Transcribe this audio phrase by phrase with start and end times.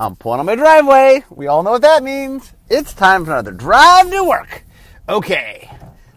[0.00, 1.22] I'm pulling on my driveway.
[1.28, 2.54] We all know what that means.
[2.70, 4.64] It's time for another drive to work.
[5.06, 5.70] Okay.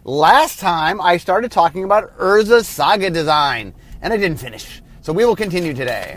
[0.04, 4.80] Last time I started talking about Urza Saga design, and I didn't finish.
[5.02, 6.16] So we will continue today.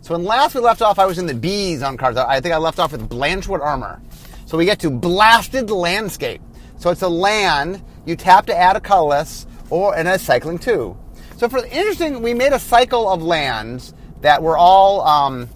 [0.00, 2.16] So when last we left off, I was in the bees on cars.
[2.16, 4.00] I think I left off with Blanchwood armor.
[4.46, 6.40] So we get to blasted landscape.
[6.76, 10.96] So it's a land you tap to add a colorless or and a cycling too.
[11.36, 15.48] So for the interesting, we made a cycle of lands that were all um,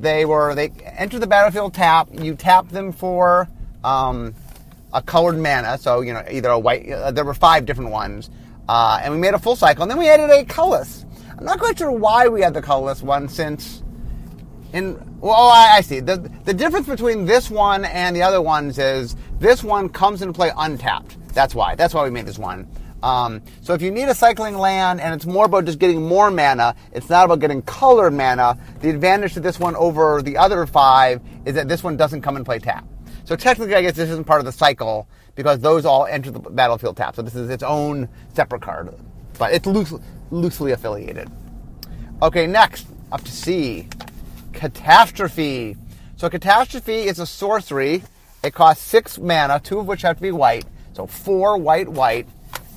[0.00, 2.08] they were they enter the battlefield tap.
[2.12, 3.48] You tap them for
[3.84, 4.34] um,
[4.92, 5.78] a colored mana.
[5.78, 6.90] So you know either a white.
[6.90, 8.30] Uh, there were five different ones,
[8.68, 9.82] uh, and we made a full cycle.
[9.82, 11.04] And then we added a colorless.
[11.38, 13.82] I'm not quite sure why we had the colorless one since.
[14.72, 16.00] In well, oh, I, I see.
[16.00, 20.32] The the difference between this one and the other ones is this one comes into
[20.32, 21.16] play untapped.
[21.34, 21.74] That's why.
[21.74, 22.66] That's why we made this one.
[23.02, 26.30] Um, so if you need a cycling land and it's more about just getting more
[26.30, 28.58] mana, it's not about getting colored mana.
[28.80, 32.36] The advantage to this one over the other five is that this one doesn't come
[32.36, 32.86] and play tap.
[33.24, 36.38] So technically, I guess this isn't part of the cycle because those all enter the
[36.38, 37.16] battlefield tap.
[37.16, 38.94] So this is its own separate card,
[39.38, 39.92] but it's loose,
[40.30, 41.30] loosely affiliated.
[42.22, 43.88] Okay, next up to C,
[44.52, 45.76] Catastrophe.
[46.16, 48.02] So Catastrophe is a sorcery.
[48.42, 50.64] It costs six mana, two of which have to be white.
[50.94, 52.26] So four white, white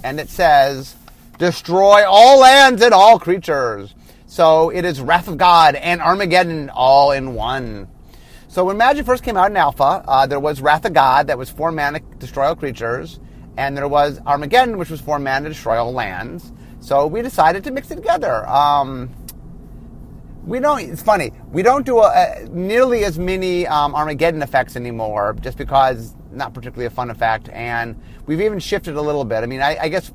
[0.04, 0.96] and it says,
[1.38, 3.96] Destroy all lands and all creatures.
[4.28, 7.88] So it is Wrath of God and Armageddon all in one.
[8.50, 11.38] So when Magic first came out in Alpha, uh, there was Wrath of God that
[11.38, 13.20] was four mana destroy all creatures,
[13.58, 16.52] and there was Armageddon, which was four mana destroy all lands.
[16.80, 18.48] So we decided to mix it together.
[18.50, 19.10] Um,
[20.46, 20.82] we don't.
[20.82, 21.32] It's funny.
[21.52, 26.54] We don't do a, a, nearly as many um, Armageddon effects anymore, just because not
[26.54, 27.50] particularly a fun effect.
[27.50, 29.44] And we've even shifted a little bit.
[29.44, 30.12] I mean, I, I guess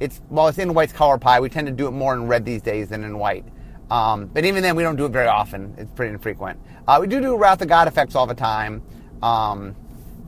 [0.00, 1.40] it's well, it's in white's color pie.
[1.40, 3.44] We tend to do it more in red these days than in white.
[3.90, 5.74] Um, but even then, we don't do it very often.
[5.78, 6.58] It's pretty infrequent.
[6.86, 8.82] Uh, we do do Wrath of God effects all the time.
[9.22, 9.76] Um,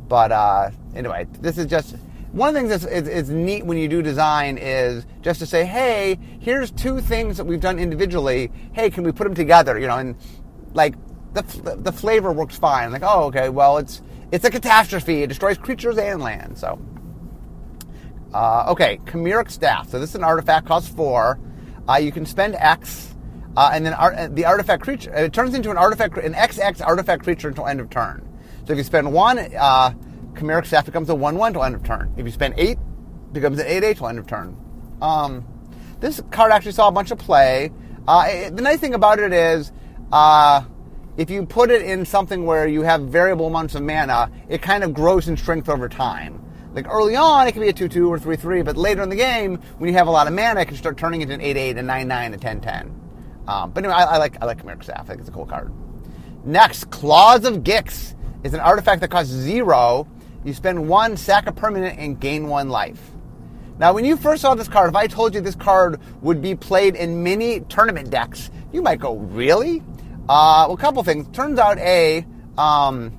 [0.08, 1.96] but uh, anyway, this is just
[2.32, 5.46] one of the things that's is, is, neat when you do design is just to
[5.46, 8.50] say, hey, here's two things that we've done individually.
[8.72, 9.78] Hey, can we put them together?
[9.78, 10.16] You know, and
[10.74, 10.94] like
[11.32, 11.42] the
[11.78, 12.92] the flavor works fine.
[12.92, 14.02] Like, oh, okay, well, it's
[14.32, 15.22] it's a catastrophe.
[15.22, 16.58] It destroys creatures and land.
[16.58, 16.80] So,
[18.34, 19.90] uh, okay, Chimeric Staff.
[19.90, 21.38] So this is an artifact, costs four.
[21.88, 23.14] Uh, you can spend X,
[23.56, 27.22] uh, and then art, the artifact creature it turns into an artifact, an XX artifact
[27.22, 28.26] creature until end of turn.
[28.66, 29.94] So if you spend one, uh,
[30.34, 32.12] Chimeric Staff becomes a one-one till end of turn.
[32.16, 32.78] If you spend eight,
[33.32, 34.56] becomes an eight-eight till end of turn.
[35.00, 35.46] Um,
[36.00, 37.70] this card actually saw a bunch of play.
[38.06, 39.72] Uh, it, the nice thing about it is
[40.12, 40.62] uh,
[41.16, 44.84] if you put it in something where you have variable amounts of mana, it kind
[44.84, 46.42] of grows in strength over time.
[46.74, 49.08] Like early on, it can be a 2 2 or 3 3, but later in
[49.08, 51.40] the game, when you have a lot of mana, it can start turning into an
[51.40, 53.00] 8 8, a 9 9, a 10 10.
[53.48, 55.02] Um, but anyway, I, I, like I like Chimeric Staff.
[55.02, 55.72] I think it's a cool card.
[56.44, 60.06] Next, Claws of Gix is an artifact that costs zero.
[60.44, 63.00] You spend one, sack a permanent, and gain one life.
[63.78, 66.54] Now, when you first saw this card, if I told you this card would be
[66.54, 69.82] played in many tournament decks, you might go, really?
[70.28, 71.28] Uh, well, a couple things.
[71.28, 72.26] Turns out, A,
[72.58, 73.18] um,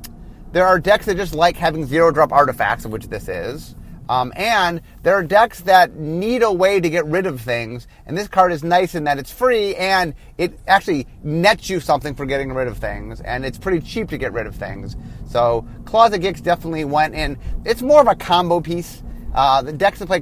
[0.51, 3.75] there are decks that just like having zero drop artifacts, of which this is.
[4.09, 8.18] Um, and there are decks that need a way to get rid of things, and
[8.18, 12.25] this card is nice in that it's free and it actually nets you something for
[12.25, 14.95] getting rid of things, and it's pretty cheap to get rid of things.
[15.28, 15.68] So
[16.13, 17.38] of Gix definitely went in.
[17.66, 19.03] It's more of a combo piece.
[19.34, 20.22] Uh, the decks that play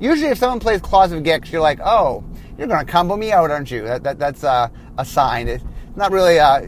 [0.00, 0.80] usually if someone plays
[1.12, 2.24] of Gix, you're like, oh,
[2.56, 3.82] you're going to combo me out, aren't you?
[3.82, 5.46] That, that, that's uh, a sign.
[5.46, 5.62] It,
[5.96, 6.38] not really.
[6.38, 6.66] Uh,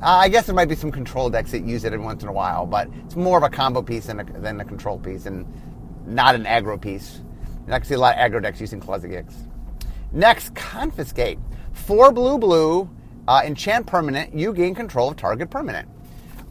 [0.00, 2.32] I guess there might be some control decks that use it every once in a
[2.32, 5.46] while, but it's more of a combo piece than a, than a control piece, and
[6.06, 7.20] not an aggro piece.
[7.60, 9.34] You're not see a lot of aggro decks using of Gix.
[10.12, 11.38] Next, confiscate.
[11.72, 12.88] Four blue blue,
[13.26, 14.34] uh, enchant permanent.
[14.34, 15.88] You gain control of target permanent.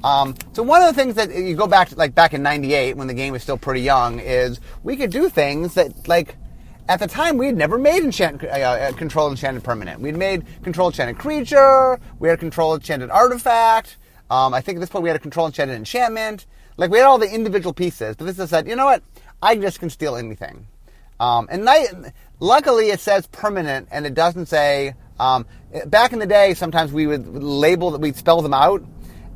[0.04, 2.98] Um, so one of the things that you go back to, like back in '98
[2.98, 6.36] when the game was still pretty young, is we could do things that like
[6.90, 10.02] at the time, we had never made enchant, uh, uh, control enchanted permanent.
[10.02, 12.00] We'd made control enchanted creature.
[12.20, 13.98] We had control enchanted artifact.
[14.30, 16.46] Um, I think at this point we had a control enchanted enchantment.
[16.76, 19.04] Like we had all the individual pieces, but this is said, you know what?
[19.42, 20.68] I just can steal anything.
[21.20, 21.68] Um, and
[22.40, 24.96] luckily, it says permanent, and it doesn't say.
[25.20, 25.46] Um,
[25.86, 28.84] back in the day, sometimes we would label that we'd spell them out,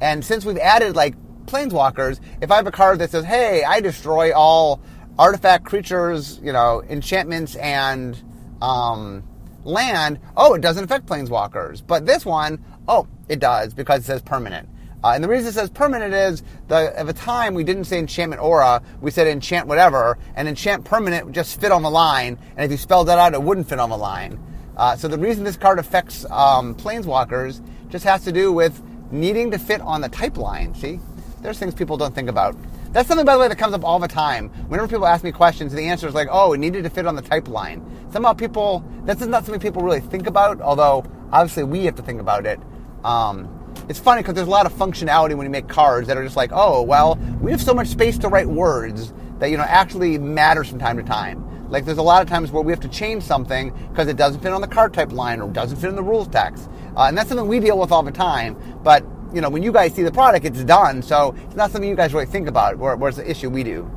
[0.02, 3.80] and since we've added like planeswalkers, if I have a card that says, "Hey, I
[3.80, 4.82] destroy all
[5.20, 8.22] artifact creatures, you know, enchantments and
[8.62, 9.24] um,
[9.64, 11.82] land, oh, it doesn't affect planeswalkers.
[11.86, 14.70] But this one, oh, it does because it says permanent.
[15.04, 18.00] Uh, and the reason it says permanent is the, at the time we didn't say
[18.00, 22.38] enchantment aura, we said enchant whatever, and enchant permanent would just fit on the line,
[22.56, 24.40] and if you spelled that out, it wouldn't fit on the line.
[24.76, 28.82] Uh, so the reason this card affects um, planeswalkers just has to do with
[29.12, 30.74] needing to fit on the type line.
[30.76, 31.00] See,
[31.42, 32.56] there's things people don't think about.
[32.98, 34.50] That's something, by the way, that comes up all the time.
[34.70, 37.16] Whenever people ask me questions, the answer is like, oh, it needed to fit on
[37.16, 37.86] the type line.
[38.12, 42.20] Somehow people, that's not something people really think about, although obviously we have to think
[42.20, 42.60] about it.
[43.04, 46.24] Um, it's funny because there's a lot of functionality when you make cards that are
[46.24, 49.66] just like, oh, well, we have so much space to write words that, you know,
[49.68, 51.70] actually matters from time to time.
[51.70, 54.42] Like there's a lot of times where we have to change something because it doesn't
[54.42, 56.68] fit on the card type line or doesn't fit in the rules text.
[56.96, 58.58] Uh, and that's something we deal with all the time.
[58.82, 61.02] But you know, when you guys see the product, it's done.
[61.02, 62.78] So it's not something you guys really think about.
[62.78, 63.90] Where's the issue we do?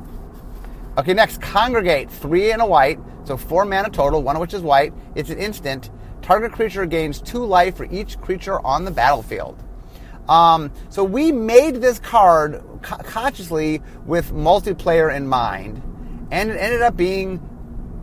[0.97, 4.61] Okay, next, congregate three and a white, so four mana total, one of which is
[4.61, 4.93] white.
[5.15, 5.89] It's an instant.
[6.21, 9.57] Target creature gains two life for each creature on the battlefield.
[10.27, 15.81] Um, so we made this card co- consciously with multiplayer in mind,
[16.29, 17.37] and it ended up being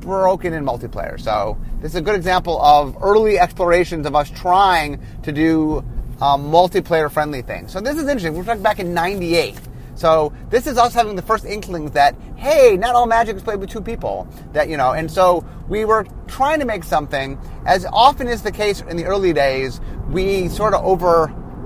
[0.00, 1.20] broken in multiplayer.
[1.20, 5.84] So this is a good example of early explorations of us trying to do
[6.20, 7.68] um, multiplayer friendly thing.
[7.68, 8.34] So this is interesting.
[8.34, 9.58] We're talking back in '98.
[9.94, 13.58] So this is us having the first inklings that hey, not all Magic is played
[13.58, 14.28] with two people.
[14.52, 17.38] That you know, and so we were trying to make something.
[17.66, 20.84] As often is the case in the early days, we sort of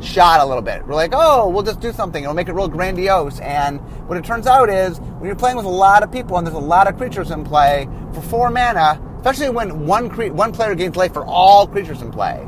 [0.03, 0.85] overshot a little bit.
[0.87, 2.23] We're like, oh, we'll just do something.
[2.23, 3.39] It'll make it real grandiose.
[3.41, 6.47] And what it turns out is when you're playing with a lot of people and
[6.47, 10.53] there's a lot of creatures in play for four mana, especially when one cre- one
[10.53, 12.47] player gains life for all creatures in play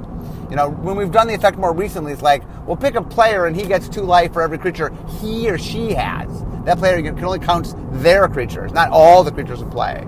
[0.50, 3.46] you know, when we've done the effect more recently, it's like we'll pick a player
[3.46, 6.44] and he gets two life for every creature he or she has.
[6.64, 10.06] That player can only count their creatures, not all the creatures in play.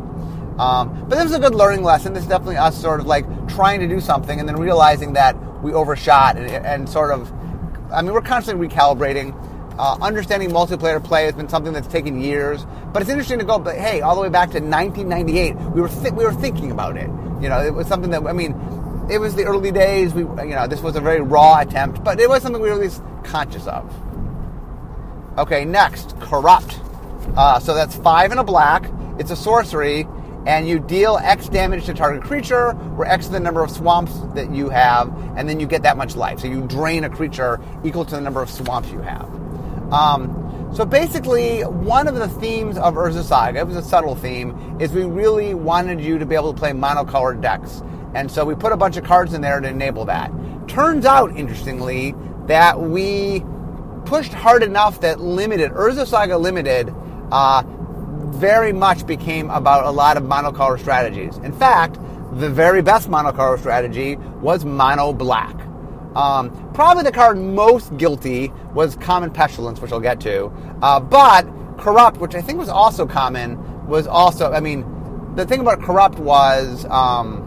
[0.59, 2.15] Um, but this is a good learning lesson.
[2.15, 5.37] This is definitely us sort of like trying to do something and then realizing that
[5.63, 7.33] we overshot and, and sort of,
[7.93, 9.35] I mean, we're constantly recalibrating.
[9.79, 12.65] Uh, understanding multiplayer play has been something that's taken years,
[12.95, 13.59] but it's interesting to go.
[13.59, 17.11] But hey, all the way back to 1998, we were we were thinking about it.
[17.43, 18.53] You know, it was something that I mean,
[19.11, 20.15] it was the early days.
[20.15, 22.75] We, you know, this was a very raw attempt, but it was something we were
[22.77, 23.95] at least conscious of.
[25.37, 26.81] Okay, next, corrupt.
[27.37, 28.91] Uh, so that's five and a black.
[29.19, 30.07] It's a sorcery,
[30.47, 34.13] and you deal X damage to target creature, where X is the number of swamps
[34.35, 36.41] that you have, and then you get that much life.
[36.41, 39.29] So you drain a creature equal to the number of swamps you have.
[39.93, 44.79] Um, so basically, one of the themes of Urza Saga, it was a subtle theme,
[44.81, 47.83] is we really wanted you to be able to play monocolored decks.
[48.15, 50.31] And so we put a bunch of cards in there to enable that.
[50.69, 52.15] Turns out, interestingly,
[52.47, 53.43] that we
[54.05, 56.95] pushed hard enough that limited Urza Saga Limited
[57.33, 57.63] uh,
[58.37, 61.37] very much became about a lot of monocolor strategies.
[61.39, 61.99] In fact,
[62.39, 65.55] the very best monocolor strategy was mono black.
[66.15, 70.47] Um, probably the card most guilty was Common Pestilence, which I'll get to.
[70.83, 71.47] Uh, but
[71.79, 74.85] Corrupt, which I think was also common, was also, I mean,
[75.35, 77.43] the thing about Corrupt was um,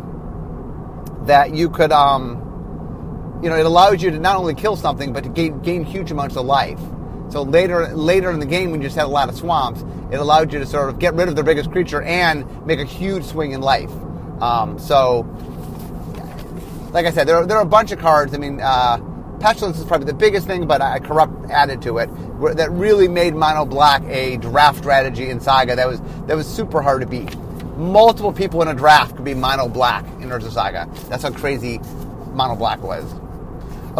[1.25, 5.24] that you could, um, you know, it allows you to not only kill something, but
[5.24, 6.80] to gain, gain huge amounts of life.
[7.29, 10.19] So later, later in the game, when you just had a lot of swamps, it
[10.19, 13.23] allowed you to sort of get rid of the biggest creature and make a huge
[13.23, 13.91] swing in life.
[14.41, 15.21] Um, so,
[16.91, 18.33] like I said, there are, there are a bunch of cards.
[18.33, 18.97] I mean, uh,
[19.39, 22.09] Pestilence is probably the biggest thing, but I corrupt added to it
[22.57, 26.81] that really made Mono Black a draft strategy in Saga that was that was super
[26.81, 27.35] hard to beat
[27.79, 30.87] multiple people in a draft could be mono black in Urza Saga.
[31.07, 31.79] That's how crazy
[32.33, 33.11] mono black was.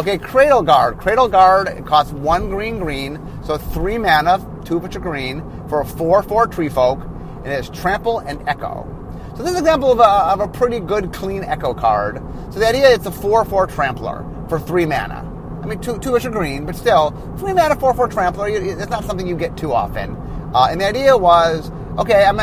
[0.00, 0.96] Okay, Cradle Guard.
[0.96, 5.82] Cradle Guard costs one green green, so three mana, two of which are green, for
[5.82, 7.00] a 4 4 tree folk,
[7.44, 8.88] and it has Trample and Echo.
[9.36, 12.22] So this is an example of a, of a pretty good, clean Echo card.
[12.50, 15.30] So the idea is it's a 4 4 Trampler for three mana.
[15.62, 19.04] I mean, two, two are green, but still, three mana 4 4 Trampler, it's not
[19.04, 20.16] something you get too often.
[20.54, 22.38] Uh, and the idea was okay, I'm,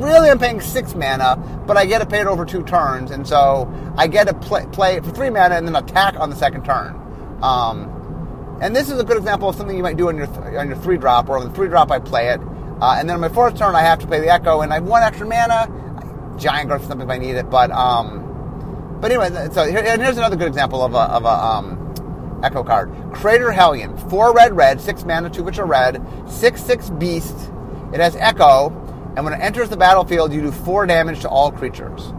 [0.00, 3.28] really I'm paying six mana, but I get to pay it over two turns, and
[3.28, 6.36] so I get to play, play it for three mana and then attack on the
[6.36, 7.01] second turn.
[7.42, 10.56] Um, and this is a good example of something you might do on your th-
[10.56, 12.40] on your three drop, or on the three drop I play it,
[12.80, 14.76] uh, and then on my fourth turn I have to play the Echo, and I
[14.76, 19.48] have one extra mana, Giant Growth something if I need it, but um, but anyway,
[19.52, 22.92] so here, here's another good example of a of a um, Echo card.
[23.12, 27.50] Crater Hellion, four red red, six mana, two which are red, six six beast.
[27.92, 28.70] It has Echo,
[29.16, 32.12] and when it enters the battlefield, you do four damage to all creatures.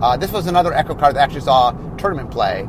[0.00, 2.68] Uh, this was another Echo card that actually saw tournament play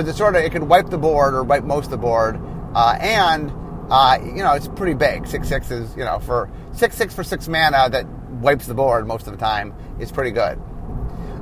[0.00, 2.40] because it sort of it could wipe the board or wipe most of the board,
[2.74, 3.52] uh, and
[3.90, 5.26] uh, you know it's pretty big.
[5.26, 8.06] Six six is you know for six six for six mana that
[8.40, 10.58] wipes the board most of the time is pretty good.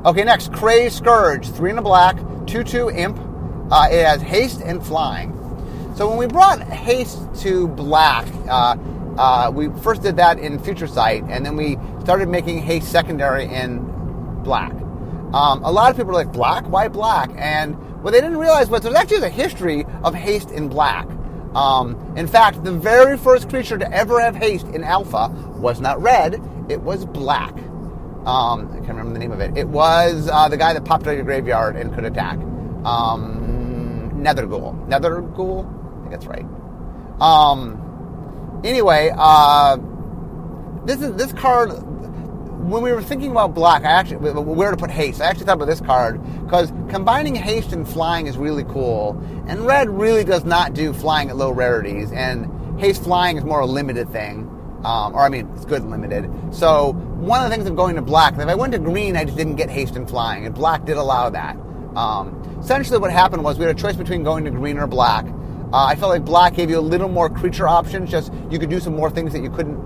[0.04, 3.18] Okay, next Crazed Skirge, three in a black, two two imp.
[3.70, 5.32] Uh, it has haste and flying.
[5.94, 8.76] So when we brought haste to black, uh,
[9.18, 13.44] uh, we first did that in Future Sight, and then we started making haste secondary
[13.44, 13.84] in
[14.42, 14.72] black.
[14.72, 16.66] Um, a lot of people are like, black?
[16.68, 17.30] Why black?
[17.36, 21.08] And what they didn't realize was there's actually a history of haste in black.
[21.54, 26.00] Um, in fact, the very first creature to ever have haste in alpha was not
[26.00, 27.56] red, it was black.
[28.26, 29.56] Um, I can't remember the name of it.
[29.56, 32.38] It was uh, the guy that popped out of your graveyard and could attack.
[32.84, 34.86] Um, Netherghoul.
[34.88, 35.66] Netherghoul?
[35.66, 36.44] I think that's right.
[37.20, 39.78] Um, anyway, uh,
[40.84, 41.70] this is this card
[42.58, 45.20] when we were thinking about black, I actually where to put haste.
[45.20, 49.66] I actually thought about this card because combining haste and flying is really cool, and
[49.66, 53.66] red really does not do flying at low rarities, and haste flying is more a
[53.66, 54.40] limited thing,
[54.84, 56.30] um, or I mean, it's good limited.
[56.52, 59.24] So one of the things of going to black, if I went to green, I
[59.24, 61.56] just didn't get haste and flying, and black did allow that.
[61.96, 65.26] Um, essentially, what happened was we had a choice between going to green or black.
[65.72, 68.10] Uh, I felt like black gave you a little more creature options.
[68.10, 69.76] Just you could do some more things that you couldn't,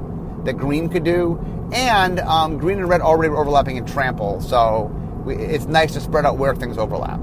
[0.45, 1.39] that green could do,
[1.73, 4.91] and um, green and red already were overlapping in trample, so
[5.25, 7.21] we, it's nice to spread out where things overlap.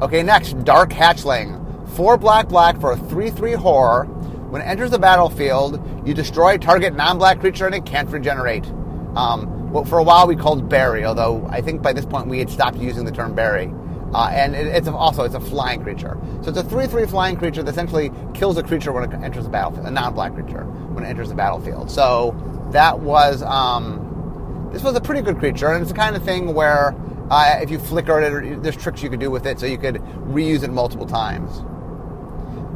[0.00, 1.64] Okay, next, Dark Hatchling.
[1.96, 4.04] Four black black for a 3 3 horror.
[4.04, 8.64] When it enters the battlefield, you destroy target non black creature and it can't regenerate.
[9.16, 12.38] Um, well, for a while we called berry, although I think by this point we
[12.38, 13.72] had stopped using the term berry.
[14.14, 16.18] Uh, and it, it's also it's a flying creature.
[16.42, 19.50] So it's a three-three flying creature that essentially kills a creature when it enters the
[19.50, 21.90] battlefield, a non-black creature when it enters the battlefield.
[21.90, 22.34] So
[22.72, 26.54] that was um, this was a pretty good creature, and it's the kind of thing
[26.54, 26.94] where
[27.30, 29.96] uh, if you flicker it, there's tricks you could do with it, so you could
[29.96, 31.62] reuse it multiple times.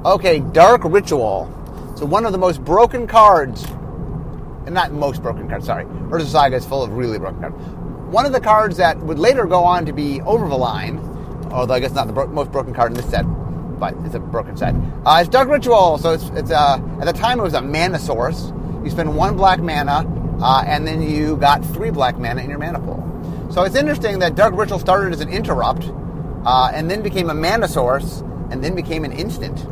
[0.05, 1.49] Okay, Dark Ritual.
[1.97, 3.65] So one of the most broken cards,
[4.67, 5.67] and not most broken cards.
[5.67, 7.57] Sorry, Urza Saga is full of really broken cards.
[8.13, 10.99] One of the cards that would later go on to be over the line,
[11.53, 13.25] although I guess not the bro- most broken card in this set,
[13.79, 14.75] but it's a broken set.
[15.05, 15.99] Uh, it's Dark Ritual.
[15.99, 18.53] So it's it's uh, at the time it was a mana source.
[18.85, 20.07] You spend one black mana,
[20.41, 23.01] uh, and then you got three black mana in your mana pool.
[23.51, 25.85] So it's interesting that Dark Ritual started as an interrupt,
[26.45, 29.67] uh, and then became a mana source, and then became an instant.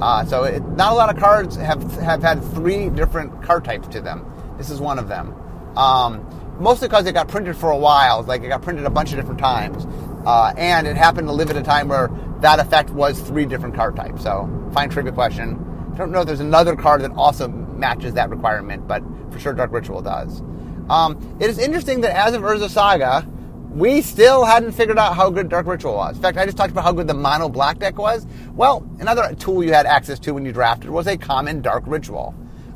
[0.00, 3.88] Uh, so it, not a lot of cards have have had three different card types
[3.88, 4.24] to them.
[4.58, 5.34] This is one of them.
[5.76, 6.26] Um,
[6.58, 8.22] mostly because it got printed for a while.
[8.22, 9.86] Like it got printed a bunch of different times,
[10.26, 13.74] uh, and it happened to live at a time where that effect was three different
[13.74, 14.22] card types.
[14.22, 15.62] So fine trivia question.
[15.94, 19.52] I don't know if there's another card that also matches that requirement, but for sure
[19.52, 20.42] Dark Ritual does.
[20.90, 23.26] Um, it is interesting that as of Urza Saga,
[23.70, 26.16] we still hadn't figured out how good Dark Ritual was.
[26.16, 28.26] In fact, I just talked about how good the mono black deck was.
[28.54, 32.34] Well, another tool you had access to when you drafted was a common Dark Ritual.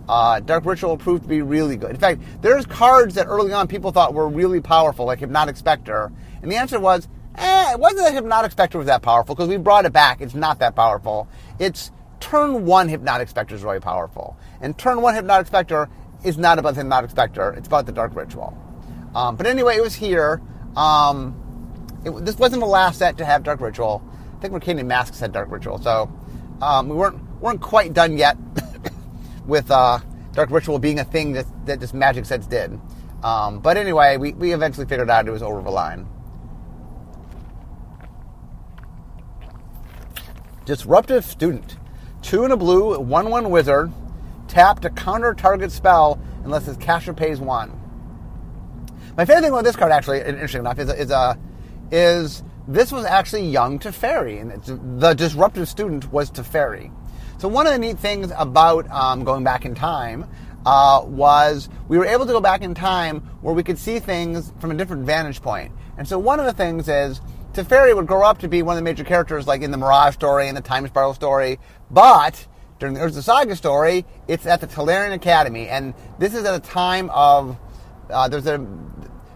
[0.08, 1.90] Uh, Dark Ritual proved to be really good.
[1.90, 6.12] In fact, there's cards that early on people thought were really powerful, like Hypnotic Spectre,
[6.42, 7.08] and the answer was,
[7.40, 10.20] eh, it wasn't that Hypnotic Spectre was that powerful because we brought it back.
[10.20, 11.28] It's not that powerful.
[11.58, 14.36] It's turn one Hypnotic Spectre is really powerful.
[14.60, 15.88] And turn one Hypnotic Spectre
[16.24, 18.56] is not about the Hypnotic Spectre, it's about the Dark Ritual.
[19.14, 20.40] Um, but anyway, it was here.
[20.76, 21.34] Um,
[22.04, 24.02] it, this wasn't the last set to have Dark Ritual.
[24.36, 26.10] I think Mercadian Masks had Dark Ritual, so
[26.62, 28.36] um, we weren't weren't quite done yet
[29.46, 29.98] with uh,
[30.32, 32.78] Dark Ritual being a thing that, that this Magic sets did.
[33.22, 36.06] Um, but anyway, we, we eventually figured out it was over the line.
[40.70, 41.78] Disruptive Student.
[42.22, 43.92] Two in a blue, one one wizard.
[44.46, 47.72] Tap to counter target spell unless its caster pays one.
[49.16, 51.34] My favorite thing about this card, actually, interesting enough, is is, uh,
[51.90, 56.92] is this was actually young Teferi, and the disruptive student was Teferi.
[57.38, 60.24] So one of the neat things about um, going back in time
[60.64, 64.52] uh, was we were able to go back in time where we could see things
[64.60, 65.72] from a different vantage point.
[65.98, 67.20] And so one of the things is
[67.52, 70.14] Teferi would grow up to be one of the major characters, like in the Mirage
[70.14, 71.58] story and the Time Spiral story,
[71.90, 72.46] but
[72.78, 76.60] during the Urza Saga story, it's at the Tolarian Academy, and this is at a
[76.60, 77.58] time of
[78.08, 78.58] uh, there's a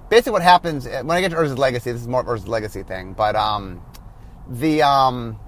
[0.08, 1.92] basically what happens when I get to Urza's Legacy.
[1.92, 3.82] This is more of Urza's Legacy thing, but um,
[4.48, 5.38] the um,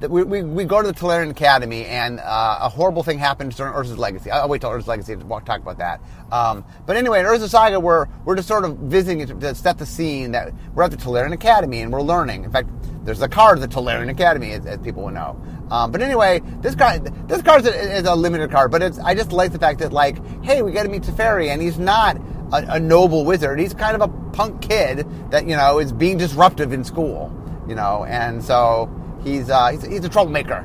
[0.00, 3.72] we, we, we, go to the Tolarian Academy, and uh, a horrible thing happens during
[3.72, 4.30] Urza's Legacy.
[4.30, 6.00] I'll wait till Urza's Legacy to talk about that.
[6.30, 9.86] Um, but anyway, in Urza Saga, we're, we're just sort of visiting to set the
[9.86, 12.44] scene that we're at the Tolarian Academy and we're learning.
[12.44, 12.68] In fact,
[13.04, 15.40] there's a card of the Tolarian Academy, as, as people will know.
[15.70, 18.98] Um, but anyway, this card this card is a, is a, limited card, but it's
[18.98, 21.78] I just like the fact that like, hey, we got to meet Teferi, and he's
[21.78, 22.16] not
[22.52, 23.58] a, a noble wizard.
[23.58, 27.32] He's kind of a punk kid that you know is being disruptive in school,
[27.68, 28.88] you know, and so
[29.26, 30.58] he's uh, he's, he's, a troublemaker.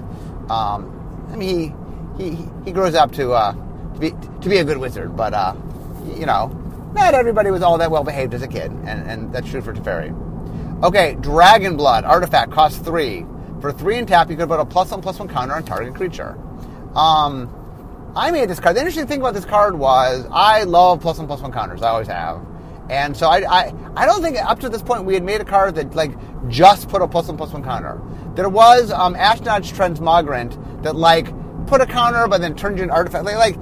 [0.49, 1.75] Um, I mean,
[2.17, 3.53] he, he he grows up to uh,
[3.93, 5.55] to be to be a good wizard, but uh,
[6.17, 6.47] you know,
[6.93, 9.73] not everybody was all that well behaved as a kid, and, and that's true for
[9.73, 10.13] Teferi.
[10.83, 13.25] Okay, Dragon Blood artifact costs three.
[13.59, 15.93] For three and tap, you could put a plus one plus one counter on target
[15.93, 16.37] creature.
[16.95, 18.75] Um, I made this card.
[18.75, 21.81] The interesting thing about this card was I love plus one plus one counters.
[21.81, 22.45] I always have.
[22.89, 25.45] And so I, I, I don't think up to this point we had made a
[25.45, 26.11] card that like
[26.49, 28.01] just put a plus one plus one counter.
[28.35, 31.27] There was um, Ashnod's Transmogrant that like
[31.67, 33.25] put a counter, but then turned you an artifact.
[33.25, 33.57] Like, like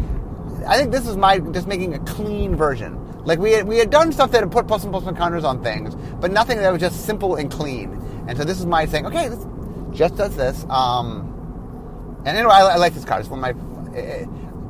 [0.68, 2.98] I think this is my just making a clean version.
[3.26, 5.44] Like we had, we had done stuff that had put plus and plus one counters
[5.44, 7.94] on things, but nothing that was just simple and clean.
[8.28, 9.46] And so this is my saying, okay, this
[9.92, 10.66] just does this.
[10.70, 13.22] Um, and anyway, I, I like this card.
[13.22, 14.26] It's one of my eh,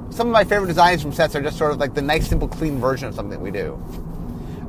[0.09, 2.47] some of my favorite designs from sets are just sort of like the nice, simple,
[2.47, 3.81] clean version of something we do.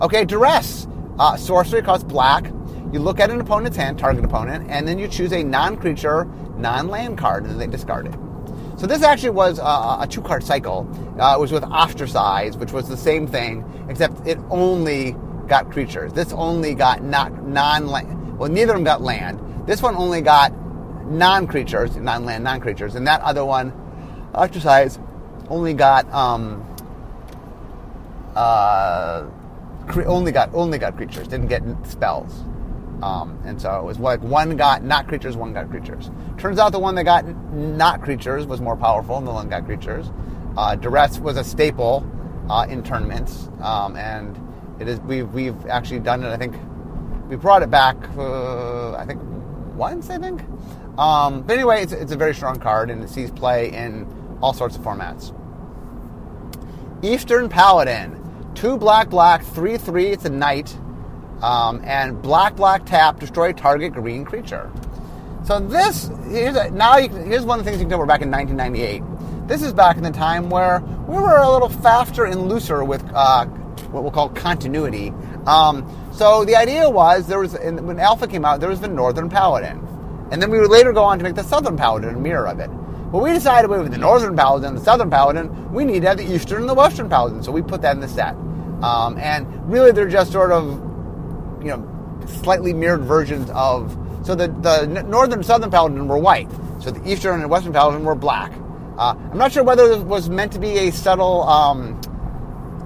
[0.03, 0.87] Okay, duress.
[1.19, 2.51] Uh, sorcery costs black.
[2.93, 6.25] You look at an opponent's hand, target opponent, and then you choose a non-creature,
[6.57, 8.15] non-land card, and then they discard it.
[8.77, 10.89] So this actually was a, a two-card cycle.
[11.21, 15.15] Uh, it was with Ostracize, which was the same thing, except it only
[15.47, 16.13] got creatures.
[16.13, 18.39] This only got not non-land.
[18.39, 19.41] Well, neither of them got land.
[19.67, 20.53] This one only got
[21.07, 23.73] non-creatures, non-land, non-creatures, and that other one,
[24.35, 24.99] Ostracize,
[25.49, 26.67] only got um,
[28.35, 29.27] uh,
[30.07, 31.29] only got only got creatures.
[31.29, 32.45] Didn't get spells.
[33.02, 36.11] Um, and so it was like one got not creatures, one got creatures.
[36.38, 39.61] Turns out the one that got not creatures was more powerful than the one that
[39.61, 40.11] got creatures.
[40.57, 42.04] Uh, duress was a staple
[42.50, 44.38] uh, in tournaments, um, and
[44.80, 46.28] it is we've we've actually done it.
[46.28, 46.54] I think
[47.28, 47.97] we brought it back.
[48.16, 49.21] Uh, I think
[49.75, 50.11] once.
[50.11, 50.42] I think.
[50.99, 54.07] Um, but anyway, it's, it's a very strong card, and it sees play in
[54.42, 55.35] all sorts of formats.
[57.02, 58.21] Eastern Paladin,
[58.54, 60.09] two black black, three three.
[60.09, 60.76] It's a knight.
[61.43, 64.71] Um, and black black tap destroy target green creature.
[65.45, 68.23] So this here's a, now here's one of the things you can tell we're back
[68.23, 69.49] in 1998.
[69.49, 73.03] This is back in the time where we were a little faster and looser with
[73.15, 73.47] uh,
[73.91, 75.13] what we'll call continuity.
[75.47, 79.29] Um, so the idea was there was when Alpha came out, there was the Northern
[79.29, 79.85] Paladin,
[80.31, 82.61] and then we would later go on to make the Southern Paladin, a mirror of
[82.61, 82.69] it.
[83.11, 86.09] But we decided we with the Northern Paladin and the Southern Paladin, we need to
[86.09, 88.35] have the Eastern and the Western Paladin, so we put that in the set.
[88.85, 90.90] Um, and really, they're just sort of
[91.61, 93.97] you know, slightly mirrored versions of.
[94.25, 96.49] So the, the northern and southern paladin were white.
[96.81, 98.52] So the eastern and western paladin were black.
[98.99, 102.00] Uh, I'm not sure whether this was meant to be a subtle, um,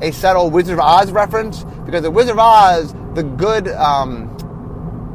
[0.00, 4.30] a subtle Wizard of Oz reference because the Wizard of Oz, the good, um,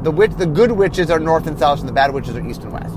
[0.02, 2.62] the witch, the good witches are north and south, and the bad witches are east
[2.62, 2.94] and west.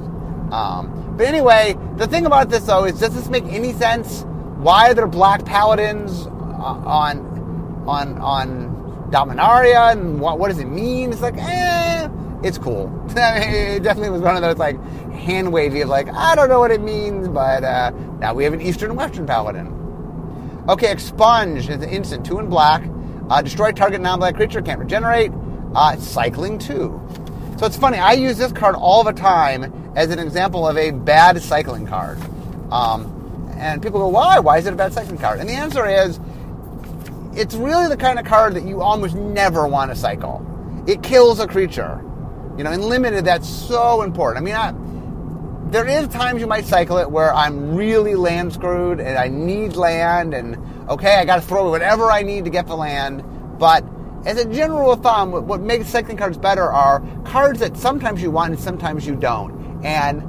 [0.53, 4.23] Um, but anyway, the thing about this though is, does this make any sense?
[4.57, 8.72] Why are there black paladins uh, on, on, on
[9.13, 11.11] Dominaria and what, what does it mean?
[11.11, 12.09] It's like, eh,
[12.43, 12.91] it's cool.
[13.15, 16.71] it definitely was one of those like hand wavy of like, I don't know what
[16.71, 19.67] it means, but uh, now we have an Eastern and Western Paladin.
[20.67, 22.83] Okay, Expunge is an instant, two in black.
[23.29, 25.31] Uh, destroy target non black creature, can't regenerate.
[25.75, 26.99] Uh, cycling two.
[27.57, 30.89] So it's funny, I use this card all the time as an example of a
[30.89, 32.17] bad cycling card.
[32.71, 34.39] Um, and people go, why?
[34.39, 35.39] Why is it a bad cycling card?
[35.39, 36.19] And the answer is
[37.35, 40.45] it's really the kind of card that you almost never want to cycle.
[40.87, 42.03] It kills a creature.
[42.57, 44.43] You know, in limited, that's so important.
[44.43, 44.73] I mean, I,
[45.71, 49.75] there is times you might cycle it where I'm really land screwed and I need
[49.75, 50.57] land, and
[50.89, 53.23] okay, I got to throw whatever I need to get the land.
[53.57, 53.83] But
[54.25, 58.29] as a general of thumb, what makes cycling cards better are cards that sometimes you
[58.29, 59.83] want and sometimes you don't.
[59.83, 60.21] And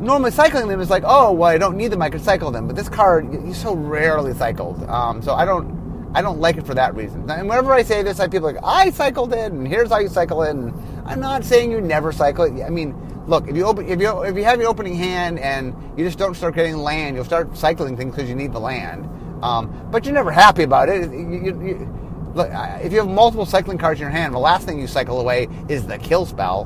[0.00, 2.66] normally cycling them is like, oh, well, I don't need them, I could cycle them.
[2.66, 6.66] But this card, you so rarely cycled, um, so I don't, I don't like it
[6.66, 7.28] for that reason.
[7.30, 10.08] And whenever I say this, I people like, I cycled it, and here's how you
[10.08, 10.50] cycle it.
[10.50, 10.72] And
[11.04, 12.62] I'm not saying you never cycle it.
[12.62, 12.94] I mean,
[13.26, 16.18] look, if you open, if you if you have your opening hand and you just
[16.18, 19.08] don't start getting land, you'll start cycling things because you need the land.
[19.42, 21.10] Um, but you're never happy about it.
[21.10, 22.48] You, you, you, look,
[22.82, 25.48] if you have multiple cycling cards in your hand, the last thing you cycle away
[25.68, 26.62] is the kill spell.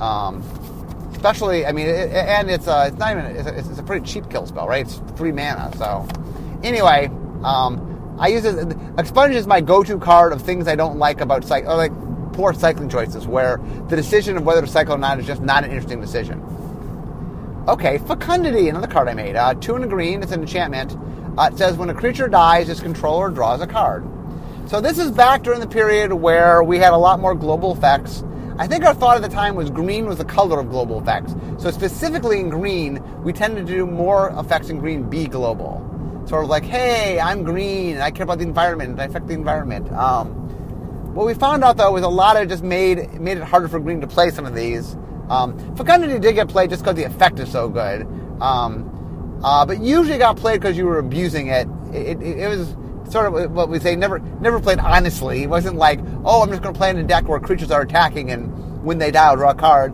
[0.00, 0.42] Um,
[1.18, 4.06] especially, I mean, it, and it's a, it's not even it's a, it's a, pretty
[4.06, 4.86] cheap kill spell, right?
[4.86, 5.72] It's three mana.
[5.76, 6.06] So
[6.62, 7.10] anyway,
[7.42, 8.54] um, I use it.
[8.96, 11.92] Expunge is my go-to card of things I don't like about cyc- or like
[12.34, 15.64] poor cycling choices, where the decision of whether to cycle or not is just not
[15.64, 16.40] an interesting decision.
[17.66, 19.34] Okay, Fecundity, another card I made.
[19.34, 20.22] Uh, two in a green.
[20.22, 20.96] It's an enchantment.
[21.36, 24.06] Uh, it says when a creature dies, its controller draws a card.
[24.68, 28.22] So this is back during the period where we had a lot more global effects
[28.58, 31.34] I think our thought at the time was green was the color of global effects.
[31.58, 35.84] So specifically in green, we tended to do more effects in green be global.
[36.26, 39.28] Sort of like, hey, I'm green and I care about the environment and I affect
[39.28, 39.90] the environment.
[39.92, 43.68] Um, what we found out though was a lot of just made made it harder
[43.68, 44.96] for green to play some of these.
[45.30, 48.02] Um, Fecundity did get played just because the effect is so good.
[48.40, 51.68] Um, uh, but usually got played because you were abusing it.
[51.92, 52.76] It, it, it was
[53.10, 55.42] sort of what we say never never played honestly.
[55.42, 57.82] It wasn't like, oh, I'm just going to play in a deck where creatures are
[57.82, 59.92] attacking and when they die, I'll draw a card.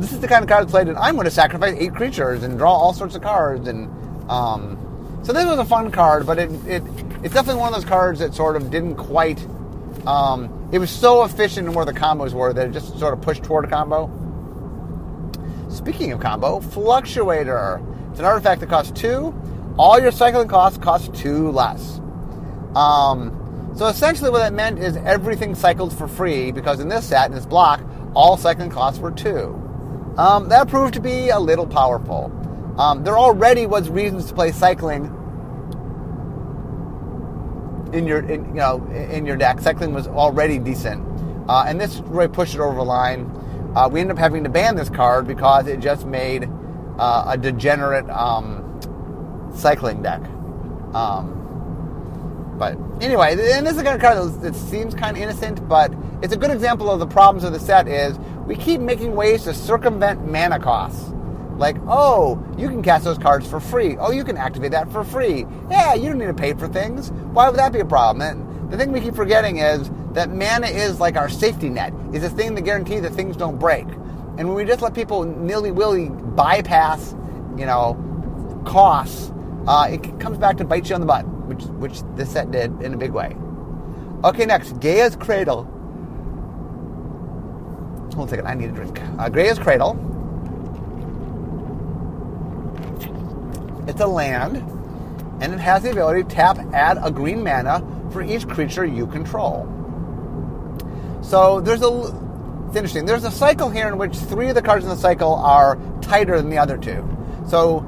[0.00, 2.58] This is the kind of card played, and I'm going to sacrifice eight creatures and
[2.58, 3.68] draw all sorts of cards.
[3.68, 3.88] And
[4.30, 6.82] um, so this was a fun card, but it, it
[7.22, 9.46] it's definitely one of those cards that sort of didn't quite
[10.06, 13.20] Um, it was so efficient in where the combos were that it just sort of
[13.20, 14.10] pushed toward a combo.
[15.70, 17.80] Speaking of combo, Fluctuator.
[18.10, 19.32] It's an artifact that costs two.
[19.78, 22.00] All your cycling costs cost two less.
[22.74, 27.26] Um, so essentially, what that meant is everything cycled for free because in this set,
[27.26, 27.82] in this block,
[28.14, 29.58] all cycling costs were two.
[30.18, 32.30] Um, that proved to be a little powerful.
[32.78, 35.04] Um, there already was reasons to play cycling
[37.94, 39.60] in your in, you know in your deck.
[39.60, 41.06] Cycling was already decent,
[41.48, 43.30] uh, and this really pushed it over the line.
[43.74, 46.46] Uh, we ended up having to ban this card because it just made
[46.98, 48.61] uh, a degenerate um,
[49.54, 50.20] cycling deck.
[50.94, 51.38] Um,
[52.58, 56.32] but anyway, and this is kind of card that seems kind of innocent, but it's
[56.32, 57.88] a good example of the problems of the set.
[57.88, 61.12] Is we keep making ways to circumvent mana costs.
[61.56, 63.96] Like, oh, you can cast those cards for free.
[63.98, 65.46] Oh, you can activate that for free.
[65.70, 67.10] Yeah, you don't need to pay for things.
[67.10, 68.22] Why would that be a problem?
[68.22, 72.24] And the thing we keep forgetting is that mana is like our safety net, is
[72.24, 73.86] a thing that guarantees that things don't break.
[74.38, 77.12] And when we just let people nilly willy bypass,
[77.56, 77.98] you know,
[78.66, 79.32] costs,
[79.66, 82.82] uh, it comes back to bite you on the butt, which which this set did
[82.82, 83.36] in a big way.
[84.24, 85.64] Okay, next, Gaea's Cradle.
[88.14, 89.00] Hold on a second, I need a drink.
[89.18, 89.98] Uh, Gaea's Cradle.
[93.88, 94.58] It's a land,
[95.40, 99.06] and it has the ability to tap, add a green mana for each creature you
[99.06, 99.68] control.
[101.22, 102.22] So there's a
[102.72, 103.04] it's interesting.
[103.04, 106.38] There's a cycle here in which three of the cards in the cycle are tighter
[106.38, 107.06] than the other two.
[107.46, 107.80] So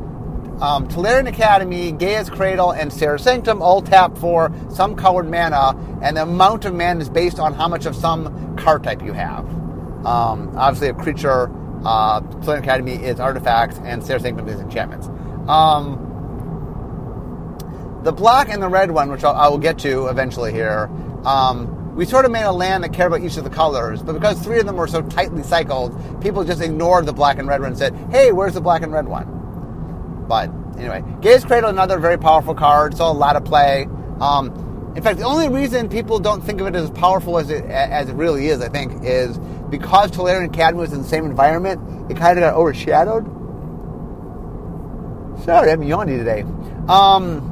[0.65, 6.17] um, Tolarian Academy, Gaea's Cradle, and Serra's Sanctum all tap for some colored mana, and
[6.17, 9.45] the amount of mana is based on how much of some card type you have.
[10.07, 11.51] Um, obviously, a creature,
[11.85, 15.07] uh, Tolarian Academy is artifacts, and Serra's Sanctum is enchantments.
[15.49, 16.01] Um,
[18.03, 20.89] the black and the red one, which I'll, I will get to eventually here,
[21.27, 24.15] um, we sort of made a land that cared about each of the colors, but
[24.15, 27.61] because three of them were so tightly cycled, people just ignored the black and red
[27.61, 29.44] one and said, hey, where's the black and red one?
[30.29, 33.89] But anyway, Gaea's Cradle, another very powerful card, saw a lot of play.
[34.21, 37.65] Um, in fact, the only reason people don't think of it as powerful as it,
[37.65, 42.11] as it really is, I think, is because Tolarian Academy was in the same environment,
[42.11, 43.25] it kind of got overshadowed.
[45.45, 46.43] Sorry, I'm yawning today.
[46.89, 47.51] Um,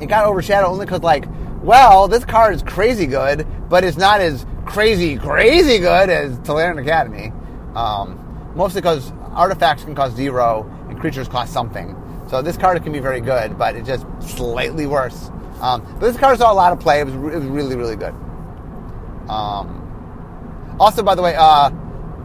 [0.00, 1.26] it got overshadowed only because, like,
[1.62, 6.80] well, this card is crazy good, but it's not as crazy, crazy good as Tolarian
[6.80, 7.32] Academy.
[7.74, 10.70] Um, mostly because artifacts can cost zero
[11.00, 11.96] creatures cost something.
[12.28, 15.30] So this card can be very good, but it's just slightly worse.
[15.60, 17.00] Um, but this card saw a lot of play.
[17.00, 18.14] It was, it was really, really good.
[19.28, 21.70] Um, also, by the way, uh,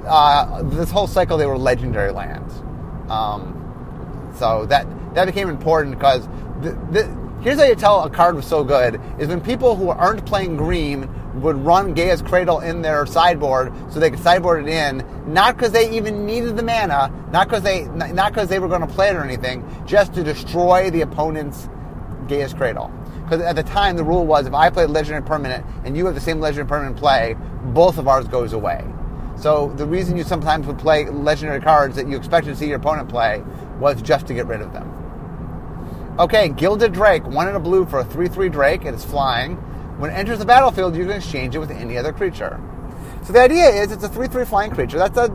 [0.05, 2.53] uh, this whole cycle they were legendary lands.
[3.09, 4.85] Um, so that
[5.15, 6.27] that became important because
[6.61, 9.89] the, the, Here's how you tell a card was so good: is when people who
[9.89, 11.07] aren't playing green
[11.43, 15.71] would run Gaea's Cradle in their sideboard so they could sideboard it in, not because
[15.71, 19.09] they even needed the mana, not because they not because they were going to play
[19.09, 21.69] it or anything, just to destroy the opponent's
[22.27, 22.91] Gaea's Cradle.
[23.25, 26.15] Because at the time the rule was if I play legendary permanent and you have
[26.15, 28.83] the same legendary permanent play, both of ours goes away.
[29.35, 32.77] So the reason you sometimes would play legendary cards that you expected to see your
[32.77, 33.43] opponent play
[33.79, 35.04] was just to get rid of them.
[36.17, 38.85] Okay, Gilded Drake, one in a blue for a 3 3 Drake.
[38.85, 39.57] It is flying.
[39.97, 42.57] When it enters the battlefield, you can exchange it with any other creature.
[43.23, 44.97] So the idea is it's a 3 3 flying creature.
[44.97, 45.25] That's a.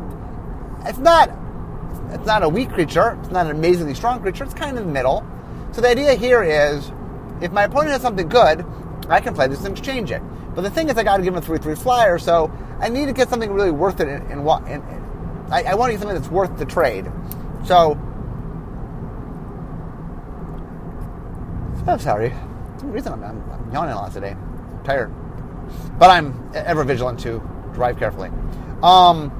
[0.86, 1.30] It's not.
[2.12, 3.18] It's not a weak creature.
[3.20, 4.42] It's not an amazingly strong creature.
[4.42, 5.22] It's kind of the middle.
[5.72, 6.90] So the idea here is
[7.42, 8.64] if my opponent has something good,
[9.10, 10.22] I can play this and exchange it.
[10.54, 12.88] But the thing is, I got to give him a 3 3 flyer, so I
[12.88, 14.08] need to get something really worth it.
[14.08, 14.40] In,
[15.50, 17.12] I, I want to get something that's worth the trade.
[17.66, 17.98] So
[21.86, 22.34] I'm sorry.
[22.78, 24.32] The reason I'm, I'm, I'm yawning a lot today.
[24.32, 25.12] I'm tired.
[25.98, 27.40] But I'm ever vigilant to
[27.74, 28.30] drive carefully.
[28.82, 29.30] Um,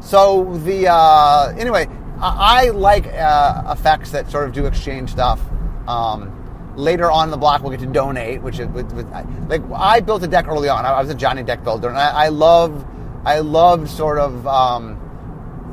[0.00, 1.88] so the uh, anyway,
[2.20, 5.40] I, I like uh, effects that sort of do exchange stuff.
[5.88, 6.32] Um,
[6.76, 9.08] later on in the block, we'll get to donate, which is with, with,
[9.48, 10.84] like I built a deck early on.
[10.84, 12.84] I, I was a Johnny deck builder, and I, I love
[13.24, 14.95] I love sort of um,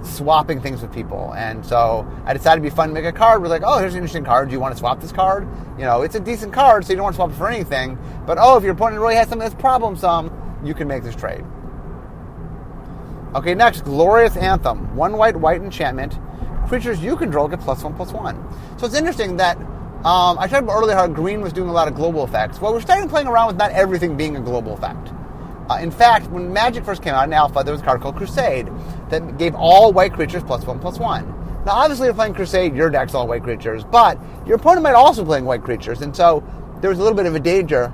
[0.03, 1.33] swapping things with people.
[1.35, 3.41] And so I decided to be fun to make a card.
[3.41, 4.49] Was like, oh, here's an interesting card.
[4.49, 5.47] Do you want to swap this card?
[5.77, 7.97] You know, it's a decent card, so you don't want to swap it for anything.
[8.25, 10.31] But oh, if your opponent really has something that's problemsome,
[10.65, 11.43] you can make this trade.
[13.35, 14.95] Okay, next, Glorious Anthem.
[14.95, 16.19] One white, white enchantment.
[16.67, 18.37] Creatures you control get plus one, plus one.
[18.77, 21.87] So it's interesting that um, I talked about earlier how green was doing a lot
[21.87, 22.59] of global effects.
[22.59, 25.11] Well, we're starting playing around with not everything being a global effect.
[25.69, 28.15] Uh, in fact, when Magic first came out in Alpha, there was a card called
[28.17, 28.69] Crusade
[29.09, 31.25] that gave all white creatures plus one plus one.
[31.65, 34.95] Now, obviously, if you're playing Crusade, your deck's all white creatures, but your opponent might
[34.95, 36.43] also be playing white creatures, and so
[36.81, 37.93] there was a little bit of a danger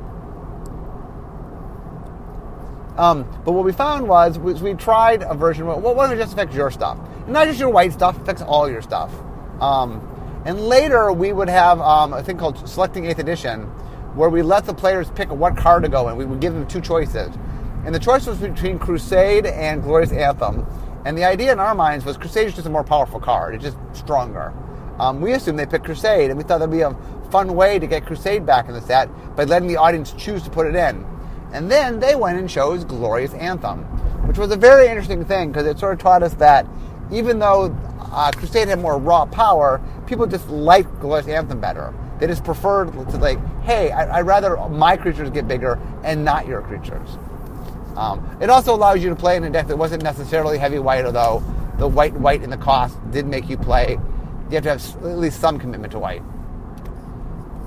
[2.99, 5.65] Um, but what we found was, was we tried a version.
[5.65, 8.23] where Well, what wasn't just affects your stuff, and not just your white stuff, it
[8.23, 9.13] affects all your stuff.
[9.61, 10.01] Um,
[10.45, 13.61] and later we would have um, a thing called selecting eighth edition,
[14.15, 16.17] where we let the players pick what card to go in.
[16.17, 17.33] We would give them two choices,
[17.85, 20.65] and the choice was between Crusade and Glorious Anthem.
[21.05, 23.63] And the idea in our minds was Crusade is just a more powerful card; it's
[23.63, 24.53] just stronger.
[24.99, 26.95] Um, we assumed they picked Crusade, and we thought that'd be a
[27.31, 30.49] fun way to get Crusade back in the set by letting the audience choose to
[30.49, 31.05] put it in.
[31.53, 33.83] And then they went and chose Glorious Anthem,
[34.27, 36.67] which was a very interesting thing because it sort of taught us that
[37.11, 37.75] even though
[38.11, 41.93] uh, Crusade had more raw power, people just liked Glorious Anthem better.
[42.19, 46.45] They just preferred to like, hey, I, would rather my creatures get bigger and not
[46.45, 47.17] your creatures.
[47.95, 51.05] Um, it also allows you to play in a deck that wasn't necessarily heavy white,
[51.05, 51.43] although
[51.77, 53.97] the white and white in the cost did make you play.
[54.49, 56.23] You have to have at least some commitment to white.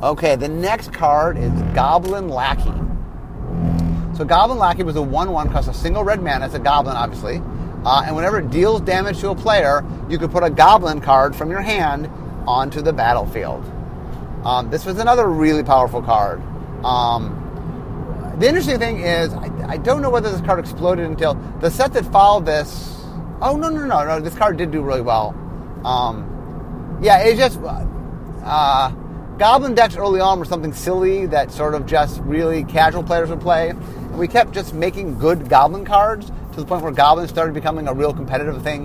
[0.03, 2.73] Okay, the next card is Goblin Lackey.
[4.17, 6.47] So Goblin Lackey was a 1-1, cost a single red mana.
[6.47, 7.41] It's a goblin, obviously.
[7.85, 11.35] Uh, and whenever it deals damage to a player, you could put a goblin card
[11.35, 12.11] from your hand
[12.47, 13.65] onto the battlefield.
[14.45, 16.43] Um, this was another really powerful card.
[16.85, 21.71] Um, the interesting thing is, I, I, don't know whether this card exploded until the
[21.71, 23.01] set that followed this.
[23.41, 24.21] Oh no no no no!
[24.21, 25.35] This card did do really well.
[25.85, 28.91] Um, yeah, it just uh,
[29.39, 33.41] Goblin decks early on were something silly that sort of just really casual players would
[33.41, 33.71] play.
[33.71, 37.89] And we kept just making good Goblin cards to the point where Goblins started becoming
[37.89, 38.83] a real competitive thing,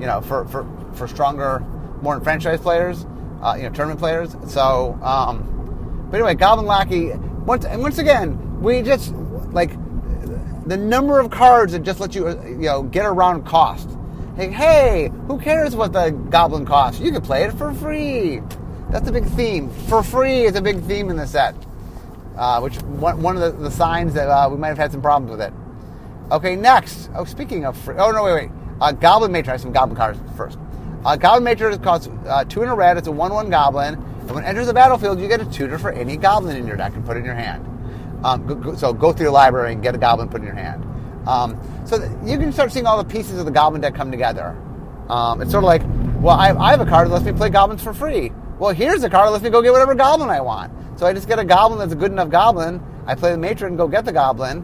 [0.00, 1.60] you know, for, for, for stronger,
[2.02, 3.04] more enfranchised players,
[3.42, 4.36] uh, you know, tournament players.
[4.46, 7.12] So, um, but anyway, Goblin Lackey,
[7.44, 9.12] once, and once again, we just,
[9.52, 9.72] like,
[10.70, 13.88] the number of cards that just let you, you know, get around cost.
[14.36, 17.00] Like, hey, who cares what the Goblin costs?
[17.00, 18.40] You can play it for free.
[18.90, 19.68] That's a big theme.
[19.88, 21.56] For free is a big theme in the set,
[22.36, 25.02] uh, which one, one of the, the signs that uh, we might have had some
[25.02, 25.52] problems with it.
[26.30, 27.10] Okay, next.
[27.16, 27.96] Oh, speaking of free.
[27.98, 28.50] Oh no, wait, wait.
[28.80, 29.58] Uh, Goblin Matron.
[29.58, 30.56] Some Goblin cards first.
[31.04, 32.96] Uh, Goblin Matron costs uh, two in a red.
[32.96, 35.90] It's a one-one Goblin, and when it enters the battlefield, you get a tutor for
[35.90, 37.66] any Goblin in your deck and put it in your hand.
[38.24, 40.56] Um, go, go, so go through your library and get a Goblin, put in your
[40.56, 40.84] hand.
[41.26, 44.56] Um, so you can start seeing all the pieces of the Goblin deck come together.
[45.08, 45.82] Um, it's sort of like,
[46.22, 48.32] well, I, I have a card that lets me play Goblins for free.
[48.60, 49.26] Well, here's a card.
[49.26, 50.70] that lets me go get whatever goblin I want.
[50.98, 52.82] So I just get a goblin that's a good enough goblin.
[53.06, 54.62] I play the matron and go get the goblin,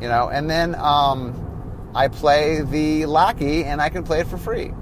[0.00, 4.38] you know, and then um, I play the lackey and I can play it for
[4.38, 4.72] free.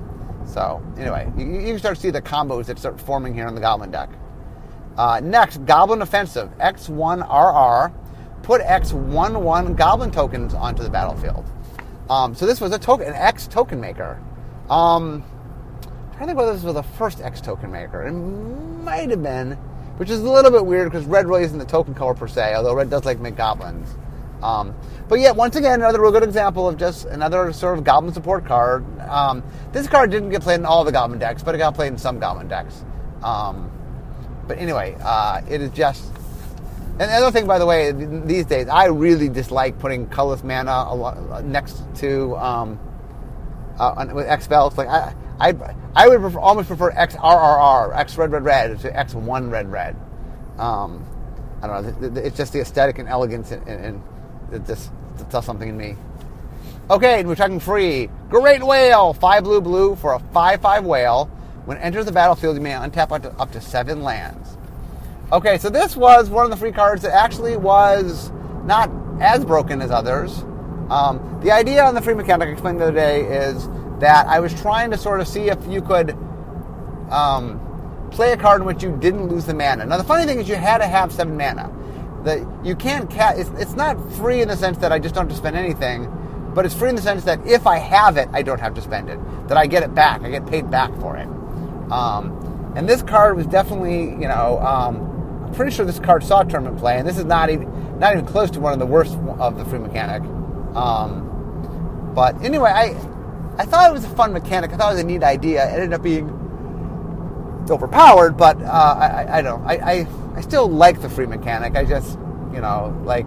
[0.45, 3.55] So anyway, you, you can start to see the combos that start forming here in
[3.55, 4.11] the goblin deck.
[4.99, 7.93] Uh, next, Goblin Offensive X1RR.
[8.43, 11.45] Put X11 Goblin tokens onto the battlefield.
[12.11, 14.21] Um, so this was a token, an X token maker.
[14.69, 15.25] Um,
[16.19, 18.07] I think whether this was the first X token maker.
[18.07, 19.53] It might have been,
[19.97, 22.55] which is a little bit weird because red really isn't the token color per se,
[22.55, 23.89] although red does like make goblins.
[24.43, 24.75] Um,
[25.09, 28.45] but yet, once again, another real good example of just another sort of goblin support
[28.45, 28.85] card.
[29.01, 31.93] Um, this card didn't get played in all the goblin decks, but it got played
[31.93, 32.85] in some goblin decks.
[33.23, 33.71] Um,
[34.49, 36.05] but anyway, uh, it is just.
[37.03, 41.43] And the other thing, by the way, these days, I really dislike putting colorless mana
[41.43, 42.79] next to um,
[43.77, 44.79] uh, with X spells.
[44.79, 45.53] Like I, I,
[45.97, 49.97] I would prefer, almost prefer XRRR, X red red red, to X1 red red.
[50.59, 51.05] Um,
[51.61, 52.21] I don't know.
[52.23, 54.03] It's just the aesthetic and elegance, and, and
[54.53, 55.97] it just it does something in me.
[56.89, 58.11] Okay, we're talking free.
[58.29, 61.25] Great Whale, five blue blue for a five five whale.
[61.65, 64.57] When it enters the battlefield, you may untap up to, up to seven lands.
[65.33, 68.31] Okay, so this was one of the free cards that actually was
[68.67, 70.43] not as broken as others.
[70.91, 73.67] Um, the idea on the free mechanic I explained the other day is
[74.01, 76.11] that I was trying to sort of see if you could
[77.09, 77.59] um,
[78.11, 79.87] play a card in which you didn't lose the mana.
[79.87, 81.73] Now the funny thing is you had to have seven mana.
[82.25, 85.25] That you can't ca- it's, it's not free in the sense that I just don't
[85.25, 86.13] have to spend anything,
[86.55, 88.83] but it's free in the sense that if I have it, I don't have to
[88.83, 89.19] spend it.
[89.49, 90.21] That I get it back.
[90.21, 91.27] I get paid back for it.
[91.91, 95.12] Um, and this card was definitely, you know, um,
[95.53, 98.25] I'm pretty sure this card saw tournament play, and this is not even not even
[98.25, 100.23] close to one of the worst of the free mechanic.
[100.75, 102.97] Um, but anyway, I
[103.59, 104.73] I thought it was a fun mechanic.
[104.73, 105.69] I thought it was a neat idea.
[105.69, 106.27] It ended up being
[107.69, 109.63] overpowered, but uh, I, I, don't.
[109.67, 111.77] I, I, I, still like the free mechanic.
[111.77, 112.19] I just,
[112.53, 113.27] you know, like,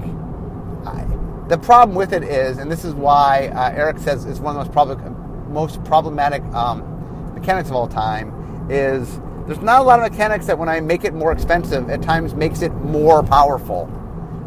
[0.86, 1.06] I,
[1.48, 4.68] the problem with it is, and this is why uh, Eric says it's one of
[4.68, 10.04] the most, prob- most problematic um, mechanics of all time, is there's not a lot
[10.04, 13.90] of mechanics that when I make it more expensive, at times makes it more powerful.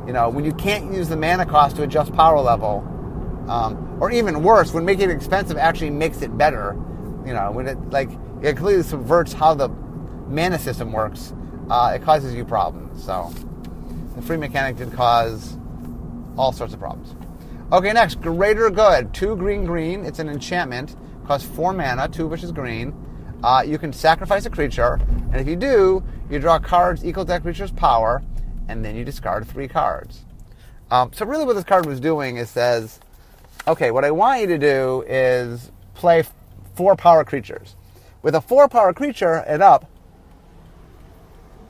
[0.07, 2.85] You know, when you can't use the mana cost to adjust power level,
[3.49, 6.77] um, or even worse, when making it expensive actually makes it better.
[7.25, 8.11] You know, when it like
[8.43, 11.33] it completely subverts how the mana system works,
[11.71, 13.05] uh, it causes you problems.
[13.05, 13.33] So
[14.17, 15.57] the free mechanic did cause
[16.37, 17.15] all sorts of problems.
[17.71, 19.13] Okay, next, Greater Good.
[19.13, 20.05] Two green, green.
[20.05, 20.97] It's an enchantment.
[21.27, 22.95] Costs four mana, two which is green.
[23.43, 25.01] Uh, you can sacrifice a creature,
[25.33, 28.23] and if you do, you draw cards equal to that creature's power,
[28.69, 30.25] and then you discard three cards.
[30.91, 32.99] Um, so really, what this card was doing is says,
[33.67, 36.25] okay, what I want you to do is play
[36.75, 37.77] four power creatures.
[38.23, 39.87] With a four power creature and up,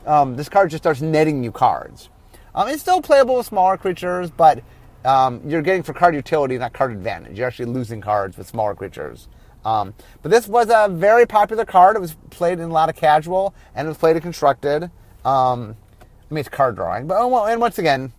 [0.05, 2.09] um, this card just starts netting you cards.
[2.55, 4.63] Um, it's still playable with smaller creatures, but
[5.05, 7.37] um, you're getting for card utility, not card advantage.
[7.37, 9.27] You're actually losing cards with smaller creatures.
[9.65, 11.95] Um, but this was a very popular card.
[11.95, 14.83] It was played in a lot of casual, and it was played in constructed.
[15.25, 17.07] Um, I mean, it's card drawing.
[17.07, 18.13] But oh, well, and once again,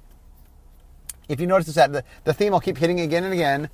[1.29, 3.71] if you notice this, the, the theme I'll keep hitting again and again: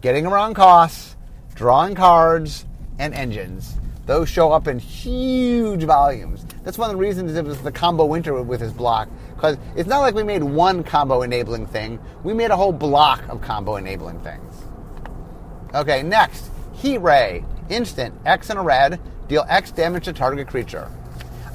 [0.00, 1.16] getting around costs,
[1.54, 2.64] drawing cards,
[2.98, 3.74] and engines.
[4.06, 6.44] Those show up in huge volumes.
[6.62, 9.08] That's one of the reasons it was the combo winter with his block.
[9.34, 13.26] Because it's not like we made one combo enabling thing, we made a whole block
[13.28, 14.54] of combo enabling things.
[15.74, 16.50] Okay, next
[16.84, 17.42] Heat Ray.
[17.70, 20.90] Instant, X and a red, deal X damage to target creature.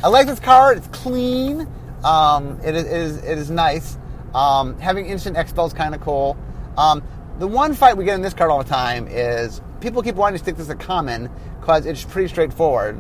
[0.03, 1.67] I like this card, it's clean,
[2.03, 3.95] um, it, is, it, is, it is nice.
[4.33, 6.35] Um, having instant X spell is kind of cool.
[6.79, 7.03] Um,
[7.37, 10.39] the one fight we get in this card all the time is people keep wanting
[10.39, 12.99] to stick this a common because it's pretty straightforward.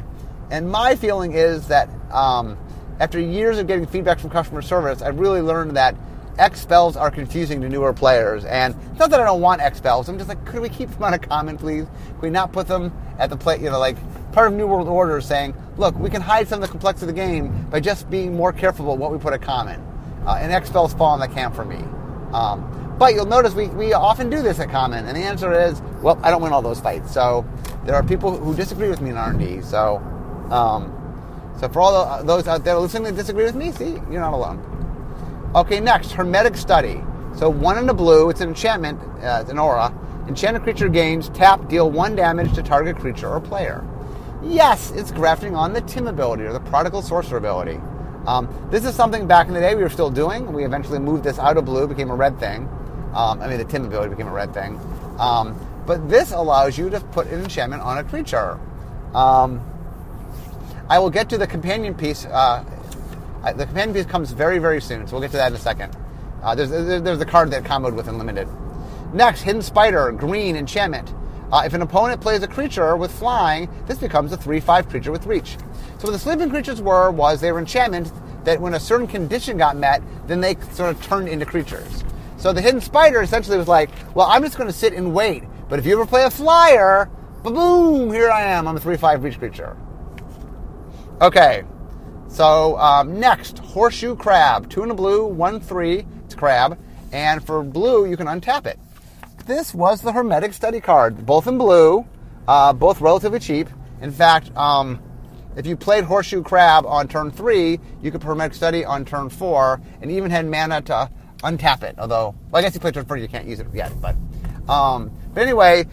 [0.51, 2.59] And my feeling is that um,
[2.99, 5.95] after years of getting feedback from customer service, I've really learned that
[6.39, 8.45] X spells are confusing to newer players.
[8.45, 10.07] And it's not that I don't want X spells.
[10.07, 11.85] I'm just like, could we keep them on a common, please?
[12.15, 13.57] Could we not put them at the play?
[13.57, 13.97] You know, like
[14.31, 17.15] part of New World Order saying, look, we can hide some of the complexity of
[17.15, 19.81] the game by just being more careful about what we put at common.
[20.25, 21.77] Uh, and X spells fall in that camp for me.
[22.33, 25.81] Um, but you'll notice we, we often do this at common, and the answer is,
[26.01, 27.13] well, I don't win all those fights.
[27.13, 27.45] So
[27.85, 29.61] there are people who disagree with me in R&D.
[29.61, 29.97] So,
[30.51, 30.95] um,
[31.59, 34.68] so for all those out there listening that disagree with me, see, you're not alone.
[35.55, 37.01] Okay, next, Hermetic Study.
[37.35, 39.91] So one in the blue, it's an enchantment, uh, it's an aura.
[40.27, 43.83] Enchanted creature gains tap, deal one damage to target creature or player.
[44.43, 47.79] Yes, it's grafting on the Tim ability or the Prodigal Sorcerer ability.
[48.27, 50.53] Um, this is something back in the day we were still doing.
[50.53, 52.69] We eventually moved this out of blue, became a red thing.
[53.15, 54.79] Um, I mean, the Tim ability became a red thing.
[55.17, 58.59] Um, but this allows you to put an enchantment on a creature.
[59.15, 59.65] Um,
[60.89, 62.63] I will get to the companion piece uh,
[63.43, 65.95] the companion piece comes very, very soon, so we'll get to that in a second.
[66.43, 68.47] Uh, there's, there's the card that comboed with Unlimited.
[69.13, 71.13] Next, Hidden Spider, green, enchantment.
[71.51, 75.25] Uh, if an opponent plays a creature with flying, this becomes a 3-5 creature with
[75.25, 75.57] reach.
[75.97, 78.11] So what the sleeping creatures were was they were enchantments
[78.43, 82.03] that when a certain condition got met, then they sort of turned into creatures.
[82.37, 85.43] So the Hidden Spider essentially was like, well, I'm just going to sit and wait.
[85.67, 87.09] But if you ever play a flyer,
[87.43, 88.67] boom, here I am.
[88.67, 89.75] I'm a 3-5 reach creature.
[91.21, 91.63] Okay,
[92.29, 96.05] so um, next, horseshoe crab, two in a blue, one three.
[96.25, 96.77] It's crab,
[97.11, 98.79] and for blue you can untap it.
[99.45, 102.05] This was the Hermetic Study card, both in blue,
[102.47, 103.67] uh, both relatively cheap.
[104.01, 105.01] In fact, um,
[105.55, 109.81] if you played horseshoe crab on turn three, you could Hermetic Study on turn four,
[110.01, 111.95] and even had mana to untap it.
[111.97, 113.91] Although, well, I guess you played turn four, you can't use it yet.
[113.99, 114.15] But,
[114.71, 115.85] um, but anyway,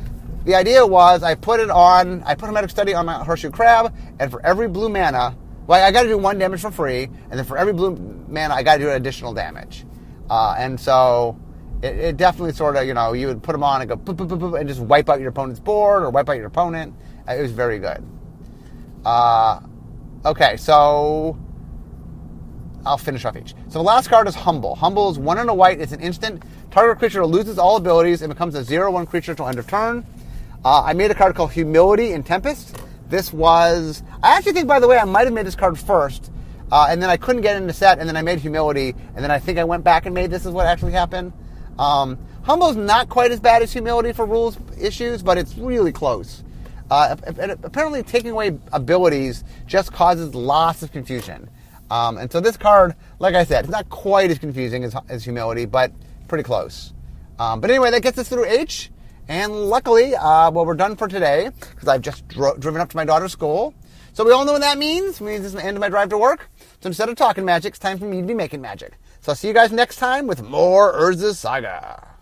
[0.44, 3.94] the idea was I put it on, I put Hermetic Study on my horseshoe crab,
[4.20, 5.34] and for every blue mana,
[5.66, 7.96] well, I got to do one damage for free, and then for every blue
[8.28, 9.84] mana, I got to do additional damage.
[10.30, 11.38] Uh, and so
[11.82, 14.16] it, it, definitely sort of, you know, you would put them on and go boop,
[14.16, 16.94] boop, boop, and just wipe out your opponent's board or wipe out your opponent.
[17.28, 18.04] Uh, it was very good.
[19.04, 19.60] Uh,
[20.24, 21.38] okay, so
[22.84, 23.54] I'll finish off each.
[23.68, 24.76] So the last card is Humble.
[24.76, 25.80] Humble is one and a white.
[25.80, 26.42] It's an instant.
[26.70, 30.06] Target creature loses all abilities and becomes a zero-one creature until end of turn.
[30.64, 32.76] Uh, I made a card called Humility in Tempest.
[33.08, 34.02] This was.
[34.22, 36.30] I actually think, by the way, I might have made this card first,
[36.72, 39.30] uh, and then I couldn't get into set, and then I made Humility, and then
[39.30, 41.32] I think I went back and made this is what actually happened.
[41.78, 46.42] Um, Humble's not quite as bad as Humility for rules issues, but it's really close.
[46.90, 47.16] Uh,
[47.64, 51.50] apparently, taking away abilities just causes lots of confusion.
[51.90, 55.24] Um, and so this card, like I said, it's not quite as confusing as, as
[55.24, 55.92] Humility, but
[56.28, 56.92] pretty close.
[57.38, 58.90] Um, but anyway, that gets us through H.
[59.28, 62.96] And luckily, uh, well, we're done for today because I've just dro- driven up to
[62.96, 63.74] my daughter's school.
[64.12, 65.20] So we all know what that means.
[65.20, 66.48] It means it's the end of my drive to work.
[66.80, 68.94] So instead of talking magic, it's time for me to be making magic.
[69.20, 72.15] So I'll see you guys next time with more Urza Saga.